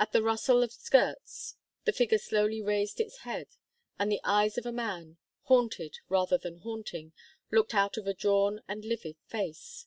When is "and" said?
4.00-4.10, 8.66-8.84